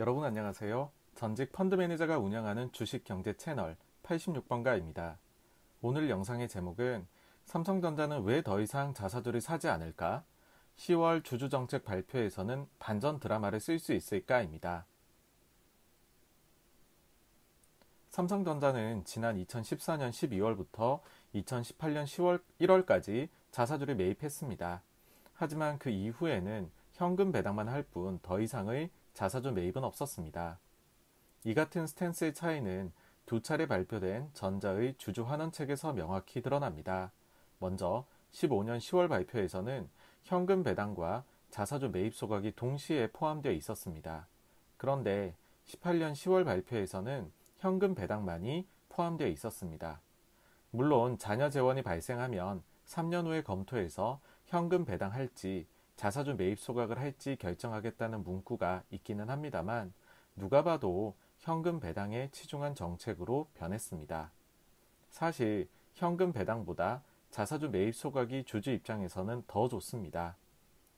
여러분 0.00 0.24
안녕하세요. 0.24 0.90
전직 1.14 1.52
펀드 1.52 1.74
매니저가 1.74 2.16
운영하는 2.16 2.72
주식 2.72 3.04
경제 3.04 3.34
채널 3.34 3.76
86번가입니다. 4.02 5.18
오늘 5.82 6.08
영상의 6.08 6.48
제목은 6.48 7.06
삼성전자는 7.44 8.22
왜 8.22 8.40
더 8.40 8.62
이상 8.62 8.94
자사주를 8.94 9.42
사지 9.42 9.68
않을까? 9.68 10.24
10월 10.78 11.22
주주 11.22 11.50
정책 11.50 11.84
발표에서는 11.84 12.66
반전 12.78 13.20
드라마를 13.20 13.60
쓸 13.60 13.78
수 13.78 13.92
있을까입니다. 13.92 14.86
삼성전자는 18.08 19.04
지난 19.04 19.36
2014년 19.36 20.12
12월부터 20.12 21.00
2018년 21.34 22.04
10월 22.04 22.40
1월까지 22.58 23.28
자사주를 23.50 23.96
매입했습니다. 23.96 24.80
하지만 25.34 25.78
그 25.78 25.90
이후에는 25.90 26.70
현금 26.94 27.32
배당만 27.32 27.68
할 27.68 27.82
뿐 27.82 28.18
더 28.22 28.40
이상의 28.40 28.88
자사주 29.14 29.52
매입은 29.52 29.84
없었습니다. 29.84 30.58
이 31.44 31.54
같은 31.54 31.86
스탠스의 31.86 32.34
차이는 32.34 32.92
두 33.26 33.40
차례 33.40 33.66
발표된 33.66 34.30
전자의 34.34 34.94
주주 34.98 35.24
환원책에서 35.24 35.92
명확히 35.92 36.42
드러납니다. 36.42 37.12
먼저 37.58 38.04
15년 38.32 38.78
10월 38.78 39.08
발표에서는 39.08 39.88
현금 40.24 40.62
배당과 40.62 41.24
자사주 41.50 41.90
매입 41.90 42.14
소각이 42.14 42.52
동시에 42.56 43.08
포함되어 43.12 43.52
있었습니다. 43.52 44.26
그런데 44.76 45.34
18년 45.66 46.12
10월 46.12 46.44
발표에서는 46.44 47.30
현금 47.58 47.94
배당만이 47.94 48.66
포함되어 48.88 49.28
있었습니다. 49.28 50.00
물론 50.70 51.18
자녀 51.18 51.50
재원이 51.50 51.82
발생하면 51.82 52.62
3년 52.86 53.26
후에 53.26 53.42
검토해서 53.42 54.20
현금 54.46 54.84
배당할지 54.84 55.66
자사주 56.00 56.34
매입 56.34 56.58
소각을 56.58 56.98
할지 56.98 57.36
결정하겠다는 57.36 58.24
문구가 58.24 58.84
있기는 58.90 59.28
합니다만 59.28 59.92
누가 60.34 60.64
봐도 60.64 61.14
현금 61.40 61.78
배당에 61.78 62.30
치중한 62.32 62.74
정책으로 62.74 63.48
변했습니다. 63.52 64.32
사실 65.10 65.68
현금 65.92 66.32
배당보다 66.32 67.02
자사주 67.30 67.68
매입 67.68 67.94
소각이 67.94 68.44
주주 68.44 68.70
입장에서는 68.70 69.44
더 69.46 69.68
좋습니다. 69.68 70.36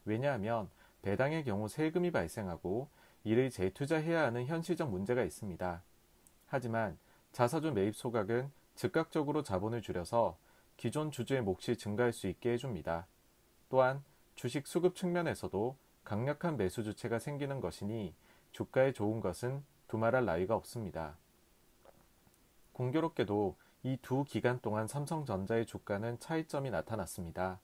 왜냐하면 0.05 0.71
배당의 1.03 1.43
경우 1.43 1.67
세금이 1.67 2.13
발생하고 2.13 2.87
이를 3.25 3.51
재투자해야 3.51 4.27
하는 4.27 4.47
현실적 4.47 4.89
문제가 4.89 5.25
있습니다. 5.25 5.83
하지만 6.47 6.97
자사주 7.33 7.73
매입 7.73 7.97
소각은 7.97 8.53
즉각적으로 8.77 9.43
자본을 9.43 9.83
줄여서 9.83 10.39
기존 10.77 11.11
주주의 11.11 11.41
몫이 11.43 11.77
증가할 11.77 12.13
수 12.13 12.29
있게 12.29 12.53
해줍니다. 12.53 13.09
또한 13.69 14.05
주식 14.35 14.67
수급 14.67 14.97
측면에서도 14.97 15.77
강력한 16.05 16.57
매수 16.57 16.83
주체가 16.83 17.19
생기는 17.19 17.61
것이니 17.61 18.15
주가에 18.53 18.93
좋은 18.93 19.21
것은 19.21 19.65
두말할 19.89 20.25
나위가 20.25 20.55
없습니다. 20.57 21.17
공교롭게도 22.73 23.57
이 23.85 23.99
두 24.01 24.25
기간 24.25 24.61
동안 24.61 24.87
삼성전자의 24.87 25.67
주가는 25.67 26.21
차이점이 26.21 26.71
나타났습니다. 26.71 27.59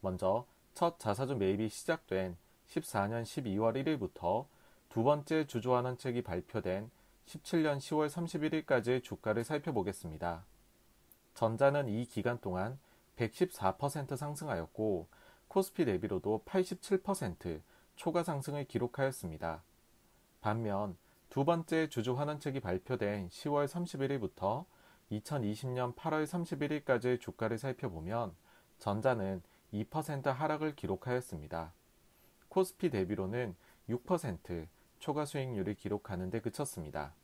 먼저 0.00 0.46
첫 0.74 0.98
자사주 0.98 1.36
매입이 1.36 1.70
시작된 1.70 2.36
14년 2.68 3.22
12월 3.22 3.82
1일부터 3.82 4.44
두 4.90 5.02
번째 5.02 5.46
주주환원책이 5.46 6.22
발표된 6.22 6.90
17년 7.26 7.78
10월 7.78 8.08
31일까지의 8.08 9.02
주가를 9.02 9.44
살펴보겠습니다. 9.44 10.44
전자는 11.34 11.88
이 11.88 12.04
기간 12.04 12.38
동안 12.38 12.78
114% 13.16 14.16
상승하였고 14.16 15.08
코스피 15.56 15.86
대비로도 15.86 16.42
87% 16.44 17.62
초과 17.94 18.22
상승을 18.22 18.66
기록하였습니다. 18.66 19.62
반면 20.42 20.98
두 21.30 21.46
번째 21.46 21.88
주주 21.88 22.12
환원책이 22.12 22.60
발표된 22.60 23.30
10월 23.30 23.66
31일부터 23.66 24.66
2020년 25.12 25.96
8월 25.96 26.26
31일까지의 26.26 27.22
주가를 27.22 27.56
살펴보면 27.56 28.34
전자는 28.80 29.40
2% 29.72 30.24
하락을 30.24 30.76
기록하였습니다. 30.76 31.72
코스피 32.48 32.90
대비로는 32.90 33.56
6% 33.88 34.66
초과 34.98 35.24
수익률을 35.24 35.72
기록하는 35.72 36.28
데 36.28 36.42
그쳤습니다. 36.42 37.14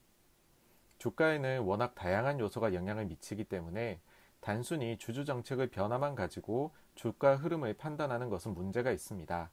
주가에는 0.97 1.65
워낙 1.65 1.94
다양한 1.94 2.41
요소가 2.41 2.72
영향을 2.72 3.04
미치기 3.04 3.44
때문에 3.44 4.00
단순히 4.41 4.97
주주 4.97 5.26
정책의 5.26 5.69
변화만 5.69 6.15
가지고 6.15 6.72
주가 6.94 7.36
흐름을 7.36 7.75
판단하는 7.75 8.28
것은 8.28 8.54
문제가 8.54 8.91
있습니다. 8.91 9.50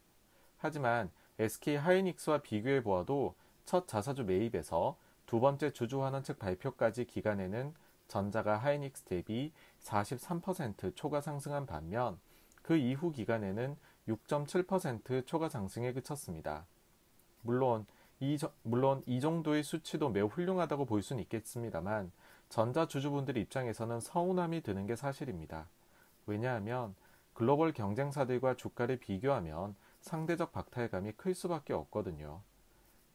하지만 0.58 1.10
SK 1.38 1.76
하이닉스와 1.76 2.38
비교해 2.38 2.82
보아도 2.82 3.34
첫 3.64 3.88
자사주 3.88 4.24
매입에서 4.24 4.96
두 5.26 5.40
번째 5.40 5.72
주주 5.72 6.02
환원책 6.02 6.38
발표까지 6.38 7.06
기간에는 7.06 7.72
전자가 8.08 8.56
하이닉스 8.56 9.04
대비 9.04 9.52
43% 9.80 10.96
초과 10.96 11.20
상승한 11.20 11.66
반면 11.66 12.18
그 12.62 12.76
이후 12.76 13.12
기간에는 13.12 13.76
6.7% 14.08 15.26
초과 15.26 15.48
상승에 15.48 15.92
그쳤습니다. 15.92 16.66
물론 17.42 17.86
이, 18.18 18.36
물론 18.62 19.02
이 19.06 19.20
정도의 19.20 19.62
수치도 19.62 20.10
매우 20.10 20.26
훌륭하다고 20.26 20.84
볼 20.84 21.02
수는 21.02 21.22
있겠습니다만 21.22 22.12
전자 22.48 22.86
주주분들 22.86 23.36
입장에서는 23.36 24.00
서운함이 24.00 24.62
드는 24.62 24.86
게 24.86 24.96
사실입니다. 24.96 25.68
왜냐하면 26.26 26.94
글로벌 27.40 27.72
경쟁사들과 27.72 28.54
주가를 28.56 28.98
비교하면 28.98 29.74
상대적 30.02 30.52
박탈감이 30.52 31.12
클 31.12 31.34
수밖에 31.34 31.72
없거든요. 31.72 32.42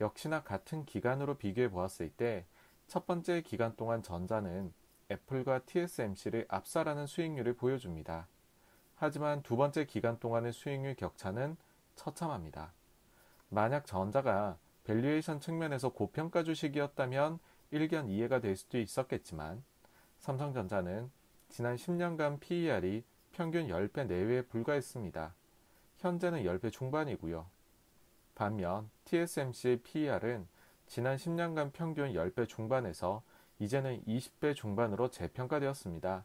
역시나 0.01 0.41
같은 0.41 0.83
기간으로 0.83 1.35
비교해 1.35 1.69
보았을 1.69 2.09
때 2.09 2.47
첫 2.87 3.05
번째 3.05 3.41
기간 3.41 3.75
동안 3.75 4.01
전자는 4.01 4.73
애플과 5.11 5.59
TSMC를 5.65 6.45
압살하는 6.49 7.05
수익률을 7.05 7.55
보여줍니다. 7.55 8.27
하지만 8.95 9.43
두 9.43 9.57
번째 9.57 9.85
기간 9.85 10.19
동안의 10.19 10.53
수익률 10.53 10.95
격차는 10.95 11.55
처참합니다. 11.95 12.73
만약 13.49 13.85
전자가 13.85 14.57
valuation 14.85 15.39
측면에서 15.39 15.89
고평가 15.89 16.43
주식이었다면 16.43 17.37
일견 17.69 18.09
이해가 18.09 18.39
될 18.39 18.55
수도 18.55 18.79
있었겠지만 18.79 19.63
삼성전자는 20.17 21.11
지난 21.49 21.75
10년간 21.75 22.39
PER이 22.39 23.03
평균 23.35 23.67
10배 23.67 24.07
내외에 24.07 24.43
불과했습니다. 24.43 25.33
현재는 25.97 26.43
10배 26.43 26.71
중반이고요. 26.71 27.45
반면 28.33 28.89
TSMC의 29.03 29.81
PER은 29.81 30.47
지난 30.87 31.17
10년간 31.17 31.73
평균 31.73 32.13
10배 32.13 32.47
중반에서 32.47 33.23
이제는 33.59 34.01
20배 34.05 34.55
중반으로 34.55 35.09
재평가되었습니다. 35.09 36.23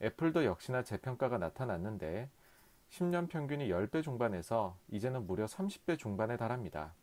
애플도 0.00 0.46
역시나 0.46 0.82
재평가가 0.82 1.36
나타났는데 1.36 2.30
10년 2.88 3.28
평균이 3.28 3.68
10배 3.68 4.02
중반에서 4.02 4.78
이제는 4.88 5.26
무려 5.26 5.44
30배 5.44 5.98
중반에 5.98 6.38
달합니다. 6.38 6.94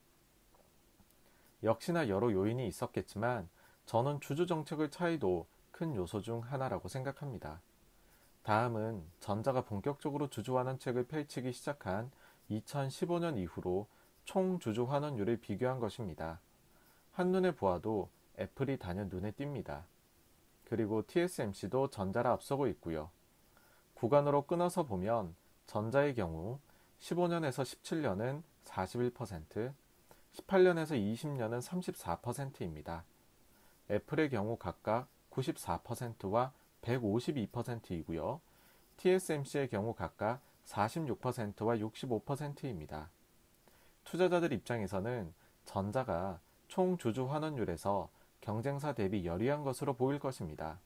역시나 1.62 2.10
여러 2.10 2.32
요인이 2.32 2.68
있었겠지만 2.68 3.48
저는 3.86 4.20
주주 4.20 4.48
정책의 4.48 4.90
차이도 4.90 5.46
큰 5.70 5.96
요소 5.96 6.22
중 6.24 6.40
하나라고 6.40 6.88
생각합니다. 6.88 7.62
다음은 8.44 9.04
전자가 9.20 9.62
본격적으로 9.62 10.30
주주 10.30 10.58
환원 10.58 10.80
책을 10.80 11.06
펼치기 11.06 11.54
시작한 11.54 12.12
2015년 12.50 13.38
이후로 13.38 13.88
총 14.26 14.60
주주 14.60 14.86
환원율을 14.86 15.38
비교한 15.38 15.80
것입니다. 15.80 16.40
한눈에 17.14 17.54
보아도 17.56 18.10
애플이 18.40 18.78
단연 18.78 19.10
눈에 19.10 19.32
띕니다. 19.32 19.84
그리고 20.66 21.06
TSMC도 21.06 21.90
전자를 21.90 22.32
앞서고 22.32 22.68
있고요. 22.68 23.12
구간으로 23.94 24.48
끊어서 24.48 24.84
보면 24.84 25.36
전자의 25.68 26.16
경우 26.16 26.60
15년에서 27.00 27.64
17년은 27.64 28.42
41%, 28.66 29.74
18년에서 30.34 30.92
20년은 30.94 31.62
34%입니다. 31.62 33.04
애플의 33.90 34.30
경우 34.30 34.58
각각 34.58 35.08
94%와 35.32 36.52
152%이고요. 36.82 38.42
TSMC의 38.98 39.70
경우 39.70 39.94
각각 39.94 40.42
46%와 40.66 41.76
65%입니다. 41.76 43.10
투자자들 44.04 44.54
입장에서는 44.54 45.34
전자가 45.66 46.40
총 46.68 46.98
주주 46.98 47.32
환원율에서 47.32 48.10
경쟁사 48.42 48.94
대비 48.94 49.26
열리한 49.26 49.64
것으로 49.64 49.94
보일 49.94 50.20
것입니다. 50.20 50.80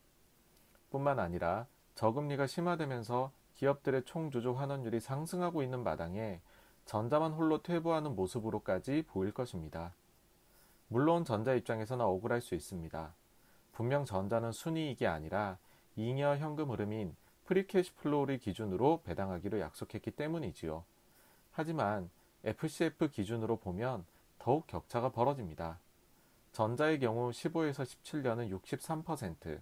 뿐만 0.89 1.19
아니라 1.19 1.67
저금리가 1.95 2.47
심화되면서 2.47 3.31
기업들의 3.55 4.03
총 4.03 4.31
주주 4.31 4.51
환원율이 4.51 4.99
상승하고 4.99 5.63
있는 5.63 5.83
마당에 5.83 6.41
전자만 6.85 7.31
홀로 7.33 7.61
퇴보하는 7.63 8.15
모습으로까지 8.15 9.03
보일 9.07 9.31
것입니다. 9.31 9.93
물론 10.87 11.25
전자 11.25 11.53
입장에서는 11.53 12.03
억울할 12.05 12.41
수 12.41 12.53
있습니다. 12.53 13.13
분명 13.71 14.05
전자는 14.05 14.51
순이익이 14.51 15.07
아니라 15.07 15.57
잉여 15.95 16.37
현금 16.37 16.71
흐름인 16.71 17.15
free 17.45 17.69
cash 17.69 17.93
flow를 17.95 18.39
기준으로 18.39 19.01
배당하기로 19.03 19.59
약속했기 19.59 20.11
때문이지요. 20.11 20.83
하지만 21.51 22.09
FCF 22.43 23.09
기준으로 23.09 23.57
보면 23.57 24.05
더욱 24.39 24.67
격차가 24.67 25.09
벌어집니다. 25.09 25.79
전자의 26.51 26.99
경우 26.99 27.31
15에서 27.31 27.83
17년은 27.83 28.49
63%, 28.49 29.61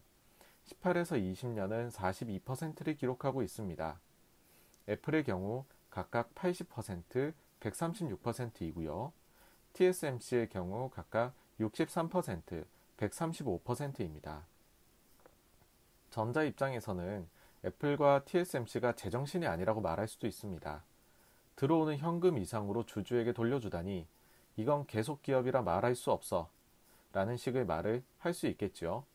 18에서 0.66 1.20
20년은 1.20 1.92
42%를 1.92 2.96
기록하고 2.96 3.42
있습니다. 3.42 4.00
애플의 4.90 5.24
경우 5.24 5.66
각각 5.90 6.34
80%, 6.36 7.34
136%이고요. 7.60 9.12
TSMC의 9.74 10.50
경우 10.50 10.90
각각 10.90 11.34
63%, 11.60 12.66
135%입니다. 12.98 14.46
전자 16.14 16.44
입장에서는 16.44 17.28
애플과 17.66 18.26
TSMC가 18.26 18.94
제정신이 18.94 19.48
아니라고 19.48 19.82
말할 19.82 20.08
수도 20.08 20.28
있습니다. 20.28 20.84
들어오는 21.56 21.98
현금 21.98 22.38
이상으로 22.38 22.86
주주에게 22.86 23.34
돌려주다니 23.34 24.06
이건 24.58 24.86
계속 24.86 25.24
기업이라 25.24 25.64
말할 25.64 25.96
수 25.96 26.12
없어 26.12 26.52
라는 27.14 27.36
식의 27.36 27.66
말을 27.66 28.04
할 28.20 28.36
수 28.36 28.46
있겠지요. 28.46 29.06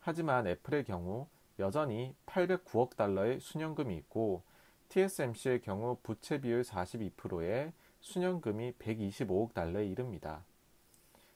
하지만 0.00 0.46
애플의 0.46 0.84
경우 0.84 1.28
여전히 1.58 2.14
809억 2.26 2.96
달러의 2.96 3.40
순연금이 3.40 3.96
있고 3.96 4.42
TSMC의 4.90 5.62
경우 5.62 5.96
부채 6.02 6.42
비율 6.42 6.60
42%에 6.60 7.72
순현금이 8.00 8.74
125억 8.78 9.54
달러에 9.54 9.86
이릅니다. 9.86 10.44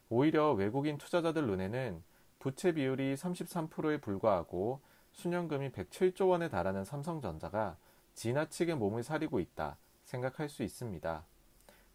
오히려 0.09 0.51
외국인 0.51 0.99
투자자들 0.99 1.47
눈에는 1.47 2.03
부채 2.43 2.73
비율이 2.73 3.15
33%에 3.15 4.01
불과하고 4.01 4.81
순현금이 5.13 5.71
107조 5.71 6.27
원에 6.27 6.49
달하는 6.49 6.83
삼성전자가 6.83 7.77
지나치게 8.15 8.75
몸을 8.75 9.01
사리고 9.01 9.39
있다 9.39 9.77
생각할 10.03 10.49
수 10.49 10.61
있습니다. 10.63 11.23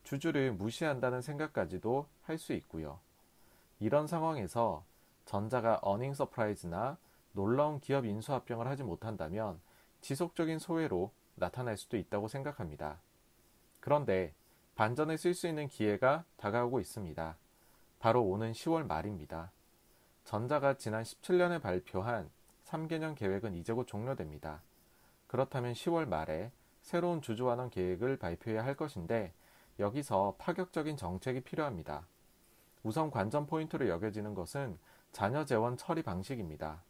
주주를 0.05 0.53
무시한다는 0.53 1.21
생각까지도 1.21 2.07
할 2.23 2.39
수 2.39 2.55
있고요. 2.55 2.99
이런 3.79 4.07
상황에서 4.07 4.87
전자가 5.27 5.81
어닝 5.83 6.15
서프라이즈나 6.15 6.97
놀라운 7.33 7.79
기업 7.79 8.07
인수합병을 8.07 8.69
하지 8.69 8.85
못한다면 8.85 9.61
지속적인 10.01 10.61
소외로 10.61 11.13
나타날 11.35 11.77
수도 11.77 11.99
있다고 11.99 12.27
생각합니다. 12.27 13.03
그런데 13.81 14.33
반전에 14.77 15.19
쓸 15.19 15.35
수 15.35 15.47
있는 15.47 15.69
기회가 15.69 16.25
다가오고 16.39 16.81
있습니다. 16.81 17.37
바로 17.99 18.23
오는 18.23 18.53
10월 18.53 18.87
말입니다. 18.87 19.51
전자가 20.29 20.75
지난 20.75 21.05
17년에 21.05 21.63
발표한 21.63 22.29
3개년 22.67 23.15
계획은 23.17 23.55
이제 23.55 23.73
곧 23.73 23.87
종료됩니다. 23.87 24.61
그렇다면 25.27 25.73
10월 25.73 26.07
말에 26.07 26.53
새로운 26.83 27.23
주주환원 27.23 27.71
계획을 27.71 28.19
발표해야 28.19 28.63
할 28.63 28.75
것인데 28.75 29.33
여기서 29.79 30.35
파격적인 30.37 30.99
정책이 30.99 31.41
필요합니다. 31.41 32.07
우선 32.83 33.11
관전 33.11 33.47
포인트로 33.47 33.89
여겨지는 33.89 34.35
것은 34.35 34.77
자녀 35.13 35.47
재원 35.47 35.79
처리 35.79 36.03
방식입니다. 36.03 36.83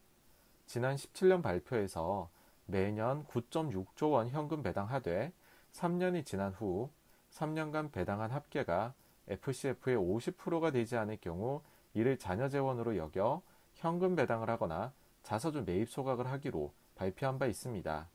지난 0.66 0.96
17년 0.96 1.40
발표에서 1.40 2.28
매년 2.66 3.24
9.6조 3.26 4.10
원 4.10 4.30
현금 4.30 4.64
배당하되 4.64 5.32
3년이 5.74 6.26
지난 6.26 6.52
후 6.54 6.90
3년간 7.30 7.92
배당한 7.92 8.32
합계가 8.32 8.94
FCF의 9.28 9.96
50%가 9.96 10.72
되지 10.72 10.96
않을 10.96 11.18
경우 11.20 11.62
이를 11.98 12.16
자녀 12.16 12.48
재원으로 12.48 12.96
여겨 12.96 13.42
현금 13.74 14.14
배당을 14.14 14.48
하거나 14.48 14.92
자사주 15.24 15.64
매입 15.66 15.90
소각을 15.90 16.28
하기로 16.28 16.72
발표한 16.94 17.40
바 17.40 17.46
있습니다. 17.46 18.08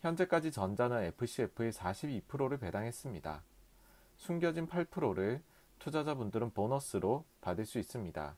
현재까지 0.00 0.50
전자는 0.50 1.04
FCF의 1.04 1.70
42%를 1.70 2.58
배당했습니다. 2.58 3.44
숨겨진 4.16 4.66
8%를 4.66 5.40
투자자분들은 5.78 6.50
보너스로 6.50 7.24
받을 7.40 7.64
수 7.64 7.78
있습니다. 7.78 8.34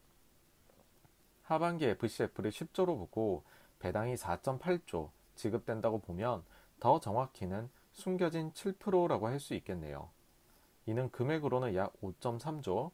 하반기 1.45 1.87
FCF를 1.87 2.51
10조로 2.51 2.99
보고 2.99 3.43
배당이 3.79 4.17
4.8조 4.17 5.09
지급된다고 5.35 6.01
보면 6.01 6.43
더 6.79 7.01
정확히는 7.01 7.71
숨겨진 7.93 8.53
7%라고 8.53 9.29
할 9.29 9.41
수 9.41 9.55
있겠네요. 9.55 10.11
이는 10.85 11.11
금액으로는 11.11 11.75
약 11.75 11.99
5.3조, 12.03 12.91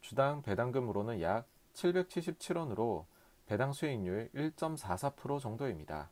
주당 0.00 0.42
배당금으로는 0.42 1.20
약 1.20 1.46
777원으로 1.74 3.04
배당 3.46 3.72
수익률 3.72 4.30
1.44% 4.34 5.40
정도입니다. 5.40 6.10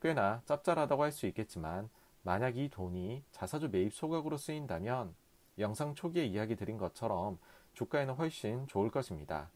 꽤나 0.00 0.42
짭짤하다고 0.44 1.02
할 1.02 1.12
수 1.12 1.26
있겠지만 1.26 1.88
만약 2.22 2.56
이 2.56 2.68
돈이 2.68 3.22
자사주 3.32 3.68
매입 3.70 3.94
소각으로 3.94 4.36
쓰인다면 4.36 5.14
영상 5.58 5.94
초기에 5.94 6.24
이야기 6.24 6.56
드린 6.56 6.78
것처럼 6.78 7.38
주가에는 7.74 8.14
훨씬 8.14 8.66
좋을 8.66 8.90
것입니다. 8.90 9.50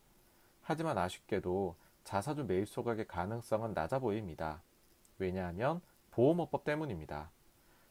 하지만 0.62 0.98
아쉽게도 0.98 1.76
자사주 2.04 2.44
매입 2.44 2.68
소각의 2.68 3.06
가능성은 3.06 3.74
낮아 3.74 3.98
보입니다. 3.98 4.62
왜냐하면 5.18 5.80
보호모법 6.10 6.64
때문입니다. 6.64 7.30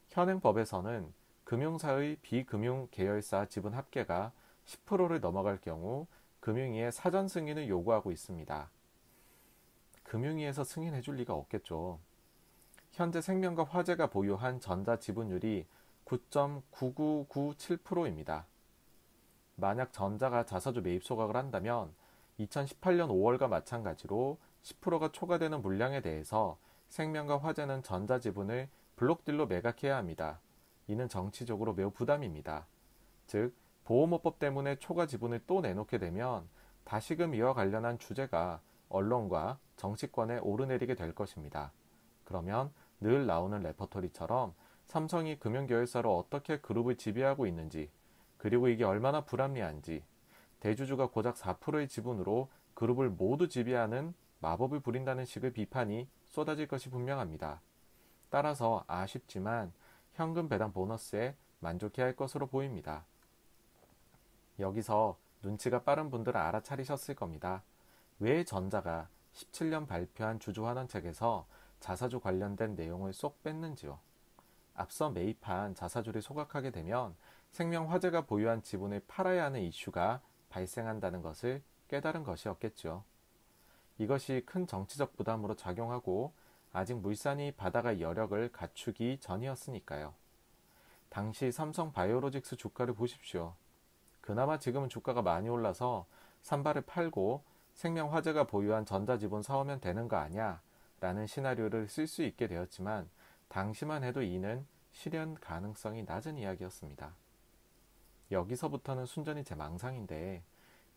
현행법에서는 0.10 1.14
금융사의 1.44 2.18
비금융 2.22 2.88
계열사 2.92 3.46
지분 3.46 3.74
합계가 3.74 4.32
10%를 4.68 5.20
넘어갈 5.20 5.60
경우 5.60 6.06
금융위에 6.40 6.92
사전 6.92 7.28
승인을 7.28 7.68
요구하고 7.68 8.12
있습니다. 8.12 8.70
금융위에서 10.04 10.64
승인해 10.64 11.02
줄 11.02 11.16
리가 11.16 11.34
없겠죠. 11.34 11.98
현재 12.92 13.20
생명과 13.22 13.64
화재가 13.66 14.08
보유한 14.08 14.60
전자 14.60 14.98
지분율이 14.98 15.66
9.9997%입니다. 16.06 18.46
만약 19.56 19.92
전자가 19.92 20.46
자사주 20.46 20.82
매입 20.82 21.04
소각을 21.04 21.36
한다면 21.36 21.92
2018년 22.40 23.10
5월과 23.10 23.50
마찬가지로 23.50 24.38
10%가 24.64 25.12
초과되는 25.12 25.62
물량에 25.62 26.02
대해서 26.02 26.58
생명과 26.90 27.38
화재는 27.40 27.84
전자 27.84 28.20
지분을 28.20 28.70
블록딜로 28.96 29.48
매각해야 29.48 29.98
합니다. 29.98 30.40
이는 30.88 31.10
정치적으로 31.10 31.74
매우 31.74 31.92
부담입니다. 31.92 32.66
즉, 33.26 33.54
보호모법 33.88 34.38
때문에 34.38 34.76
초과 34.80 35.06
지분을 35.06 35.44
또 35.48 35.62
내놓게 35.62 35.98
되면 35.98 36.46
다시금 36.84 37.34
이와 37.34 37.54
관련한 37.54 37.98
주제가 37.98 38.60
언론과 38.90 39.60
정치권에 39.78 40.40
오르내리게 40.40 40.96
될 40.96 41.16
것입니다. 41.16 41.72
그러면 42.26 42.74
늘 43.00 43.26
나오는 43.26 43.58
레퍼토리처럼 43.62 44.54
삼성이 44.88 45.40
금융계열사로 45.40 46.18
어떻게 46.18 46.60
그룹을 46.60 46.98
지배하고 46.98 47.48
있는지, 47.48 47.90
그리고 48.38 48.68
이게 48.68 48.84
얼마나 48.84 49.22
불합리한지, 49.22 50.04
대주주가 50.60 51.08
고작 51.08 51.36
4%의 51.36 51.88
지분으로 51.88 52.50
그룹을 52.74 53.10
모두 53.10 53.48
지배하는 53.48 54.14
마법을 54.40 54.82
부린다는 54.82 55.24
식의 55.24 55.54
비판이 55.54 56.10
쏟아질 56.28 56.68
것이 56.68 56.90
분명합니다. 56.90 57.62
따라서 58.30 58.84
아쉽지만 58.88 59.72
현금 60.14 60.50
배당 60.50 60.74
보너스에 60.74 61.38
만족해야 61.62 62.08
할 62.08 62.16
것으로 62.18 62.48
보입니다. 62.48 63.06
여기서 64.60 65.18
눈치가 65.44 65.84
빠른 65.84 66.10
분들은 66.10 66.40
알아차리셨을 66.40 67.16
겁니다. 67.16 67.64
왜 68.20 68.44
전자가 68.44 69.08
17년 69.34 69.88
발표한 69.88 70.40
주주환원책에서 70.40 71.46
자사주 71.80 72.20
관련된 72.20 72.76
내용을 72.76 73.14
쏙 73.14 73.44
뺐는지요. 73.44 74.00
앞서 74.74 75.10
매입한 75.10 75.76
자사주를 75.76 76.22
소각하게 76.22 76.72
되면 76.72 77.16
생명화재가 77.52 78.26
보유한 78.26 78.62
지분을 78.62 79.04
팔아야 79.08 79.46
하는 79.46 79.62
이슈가 79.62 80.22
발생한다는 80.50 81.22
것을 81.22 81.62
깨달은 81.88 82.24
것이었겠죠. 82.24 83.04
이것이 83.98 84.44
큰 84.46 84.68
정치적 84.68 85.16
부담으로 85.16 85.56
작용하고 85.56 86.34
아직 86.72 86.96
물산이 86.96 87.54
바다가 87.54 88.00
여력을 88.00 88.52
갖추기 88.52 89.20
전이었으니까요. 89.20 90.14
당시 91.10 91.52
삼성 91.52 91.92
바이오로직스 91.92 92.58
주가를 92.58 92.94
보십시오. 92.94 93.56
그나마 94.28 94.60
지금은 94.60 94.90
주가가 94.90 95.22
많이 95.22 95.48
올라서 95.48 96.06
산발을 96.42 96.82
팔고 96.82 97.46
생명화재가 97.76 98.44
보유한 98.44 98.86
전자지분 98.86 99.42
사오면 99.42 99.80
되는 99.80 100.10
거 100.10 100.18
아냐? 100.18 100.62
라는 101.00 101.26
시나리오를 101.26 101.88
쓸 101.88 102.08
수 102.08 102.24
있게 102.24 102.48
되었지만 102.48 103.10
당시만 103.48 104.04
해도 104.04 104.22
이는 104.22 104.68
실현 104.92 105.36
가능성이 105.36 106.04
낮은 106.04 106.38
이야기였습니다. 106.38 107.14
여기서부터는 108.30 109.06
순전히 109.06 109.46
제 109.46 109.56
망상인데 109.56 110.44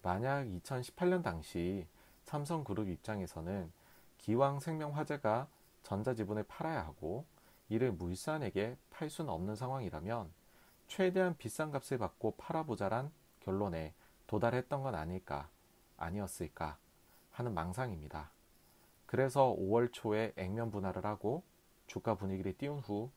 만약 0.02 0.46
2018년 0.46 1.22
당시 1.22 1.86
삼성그룹 2.24 2.88
입장에서는 2.88 3.70
기왕 4.18 4.58
생명화재가 4.58 5.46
전자지분을 5.84 6.42
팔아야 6.48 6.84
하고 6.84 7.24
이를 7.68 7.92
물산에게 7.92 8.76
팔 8.90 9.08
수는 9.08 9.30
없는 9.30 9.54
상황이라면 9.54 10.32
최대한 10.88 11.36
비싼 11.38 11.70
값을 11.70 11.98
받고 11.98 12.34
팔아보자란 12.36 13.12
결론에 13.50 13.92
도달했던 14.28 14.82
건 14.82 14.94
아닐까, 14.94 15.48
아니었을까 15.96 16.78
하는 17.32 17.52
망상입니다. 17.52 18.30
그래서 19.06 19.56
5월 19.58 19.92
초에 19.92 20.32
액면 20.36 20.70
분할을 20.70 21.04
하고 21.04 21.42
주가 21.88 22.14
분위기를 22.14 22.56
띄운 22.56 22.78
후 22.78 23.10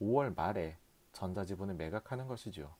5월 0.00 0.34
말에 0.34 0.78
전자지분을 1.12 1.74
매각하는 1.74 2.26
것이죠. 2.26 2.74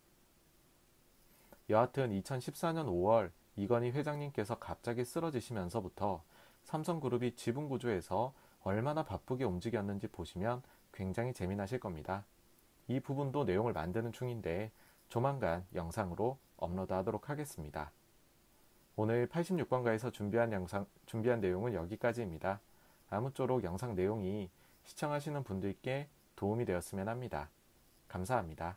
여하튼 1.69 2.11
2014년 2.11 2.87
5월 2.87 3.31
이건희 3.57 3.91
회장님께서 3.91 4.59
갑자기 4.59 5.05
쓰러지시면서부터 5.05 6.23
삼성그룹이 6.65 7.37
지분 7.37 7.69
구조에서 7.69 8.33
얼마나 8.63 9.05
바쁘게 9.05 9.45
움직였는지 9.45 10.09
보시면 10.09 10.63
굉장히 10.93 11.35
재미나실 11.35 11.81
겁니다. 11.81 12.25
이 12.89 12.99
부분도 12.99 13.45
내용을 13.45 13.75
만드는 13.75 14.13
중인데 14.13 14.73
조만간 15.11 15.67
영상으로 15.75 16.39
업로드하도록 16.65 17.31
하겠습니다. 17.31 17.93
오늘 18.97 19.27
86번가에서 19.29 20.13
준비한 20.13 20.53
영상, 20.53 20.87
준비한 21.07 21.41
내용은 21.41 21.75
여기까지입니다. 21.75 22.61
아무쪼록 23.11 23.65
영상 23.65 23.95
내용이 23.95 24.51
시청하시는 24.85 25.43
분들께 25.45 26.09
도움이 26.37 26.65
되었으면 26.65 27.09
합니다. 27.09 27.49
감사합니다. 28.09 28.77